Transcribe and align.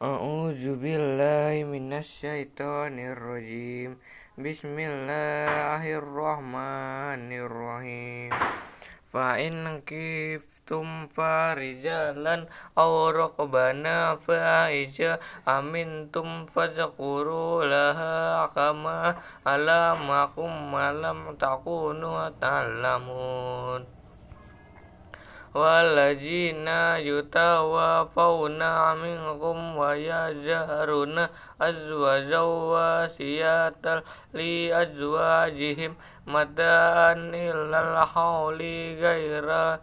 أعوذ 0.00 0.80
بالله 0.80 1.68
من 1.68 1.92
الشيطان 1.92 2.96
الرجيم. 2.96 4.00
بسم 4.40 4.72
الله 4.72 5.84
الرحمن 5.84 7.28
الرحيم. 7.28 8.32
فإن 9.12 9.84
كفتم 9.84 11.06
فرجالا 11.12 12.36
أو 12.78 12.92
ركبانا 13.10 14.16
فإذا 14.24 15.20
أمنتم 15.44 16.46
فاذكروا 16.46 17.64
لها 17.64 18.46
كما 18.56 19.20
علمكم 19.46 20.72
ما 20.72 20.92
لم 20.96 21.36
تكونوا 21.36 22.28
تعلمون. 22.40 23.99
والذين 25.54 26.68
يتوفون 26.96 28.62
منكم 28.94 29.76
ويجهرون 29.76 31.26
أزواجا 31.60 32.40
وصية 32.40 33.74
لأزواجهم. 34.32 35.94
متاعا 36.26 37.12
إلى 37.12 37.78
الحول 37.80 38.58
غير 39.02 39.78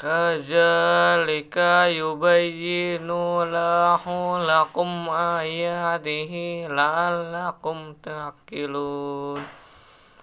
Kazalika 0.00 1.92
yubayyinu 1.92 3.44
lahu 3.46 4.40
lakum 4.40 5.12
ayatihi 5.12 6.72
la'allakum 6.72 8.00
taqilun 8.00 9.59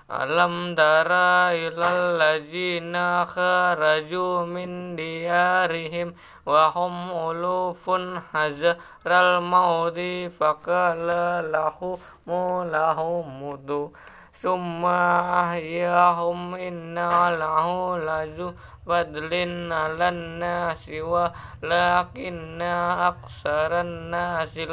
Alam 0.07 0.71
dara 0.71 1.51
ilal 1.51 2.15
ladzina 2.15 3.27
kharaju 3.27 4.47
min 4.47 4.95
diyarihim 4.95 6.15
wa 6.47 6.71
hum 6.71 7.11
ulufun 7.11 8.15
hazral 8.31 9.43
maudi 9.43 10.31
faqala 10.31 11.43
lahu 11.43 11.99
mulahu 12.23 13.27
mudu 13.27 13.91
summa 14.31 15.51
ahyahum 15.51 16.55
inna 16.55 17.35
lahu 17.35 17.99
laju 17.99 18.55
fadlin 18.87 19.67
alan 19.75 20.39
nasi 20.39 21.03
wa 21.03 21.35
lakinna 21.59 23.11
aksaran 23.11 24.07
nasi 24.07 24.63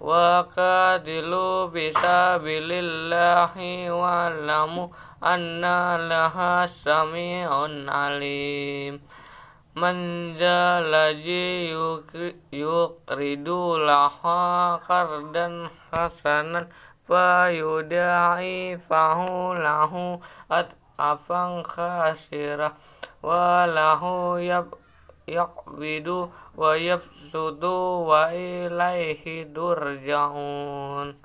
la 0.00 0.08
yaskurun 0.08 0.08
wa 0.08 0.48
kadilu 0.48 1.68
bisa 1.72 2.38
bilillahi 2.40 3.90
wa'lamu 3.90 4.90
anna 5.20 5.98
laha 6.00 6.64
sami'un 6.66 7.88
alim 7.88 9.00
man 9.76 10.32
jalaji 10.36 11.70
yukridu 12.50 13.76
laha 13.86 14.80
kardan 14.80 15.68
hasanan 15.92 16.66
fa 17.06 17.52
yudai 17.52 18.80
fahu 18.88 19.54
lahu 19.54 20.20
yaqbidu 25.26 26.30
wa 26.56 26.76
yafsudu 26.76 28.06
wa 28.06 28.32
ilaihi 28.32 29.44
durja'un 29.52 31.16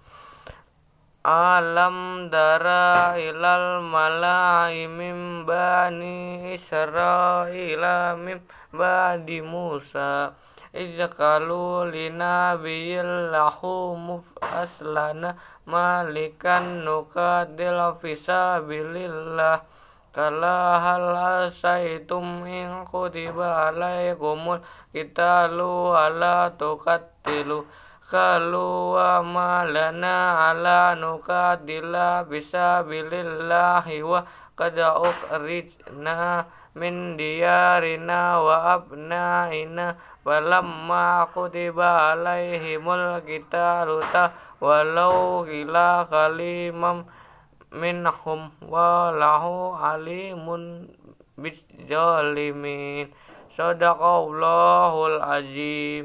alam 1.26 2.30
dara 2.30 3.18
ilal 3.18 3.82
malai 3.82 4.86
mim 4.86 5.46
bani 5.46 6.54
israila 6.54 8.14
mim 8.14 8.40
badi 8.70 9.42
musa. 9.42 10.36
Ijkalu 10.76 11.88
linabiyil 11.88 13.32
lahu 13.32 14.20
aslana 14.44 15.40
malikan 15.66 16.84
nukadil 16.84 17.96
fisabilillah 18.04 19.64
Kala 20.16 20.80
hal 20.80 21.12
asaitum 21.44 22.48
in 22.48 22.88
kutiba 22.88 23.68
alaikumul 23.68 24.64
lu 25.52 25.92
ala 25.92 26.56
tukatilu 26.56 27.68
Kalu 28.06 28.96
wa 28.96 29.20
malana 29.20 30.48
ala 30.54 30.96
nukatila 30.96 32.24
bisa 32.32 32.86
bilillahi 32.88 34.06
wa 34.08 34.24
kada 34.56 34.96
ukrijna 35.04 36.48
min 36.80 37.18
diyarina 37.20 38.40
wa 38.40 38.78
abnaina. 38.80 40.00
Walamma 40.24 41.28
kutiba 41.36 42.16
alaihimul 42.16 43.20
qitalu 43.28 44.00
walau 44.64 45.44
gila 45.44 46.08
kalimam 46.08 47.04
minhum 47.72 48.52
wallahu 48.60 49.80
alimun 49.80 50.92
bizalimin. 51.40 53.08
Sadaqallahul 53.48 55.24
azim 55.24 56.04